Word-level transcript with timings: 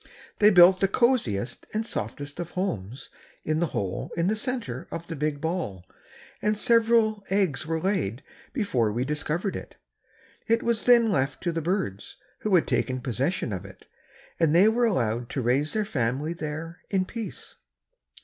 They 0.39 0.49
built 0.49 0.79
the 0.79 0.87
coziest 0.87 1.67
and 1.75 1.85
softest 1.85 2.39
of 2.39 2.49
homes 2.57 3.09
in 3.43 3.59
the 3.59 3.67
hole 3.67 4.09
in 4.17 4.29
the 4.29 4.35
center 4.35 4.87
of 4.89 5.05
the 5.05 5.15
big 5.15 5.39
ball 5.39 5.85
and 6.41 6.57
several 6.57 7.23
eggs 7.29 7.67
were 7.67 7.79
laid 7.79 8.23
before 8.51 8.91
we 8.91 9.05
discovered 9.05 9.55
it. 9.55 9.75
It 10.47 10.63
was 10.63 10.85
then 10.85 11.11
left 11.11 11.43
to 11.43 11.51
the 11.51 11.61
birds 11.61 12.17
who 12.39 12.55
had 12.55 12.65
taken 12.67 12.99
possession 12.99 13.53
of 13.53 13.63
it 13.63 13.85
and 14.39 14.55
they 14.55 14.67
were 14.67 14.85
allowed 14.87 15.29
to 15.29 15.41
raise 15.43 15.73
their 15.73 15.85
family 15.85 16.33
there 16.33 16.81
in 16.89 17.05
peace. 17.05 17.53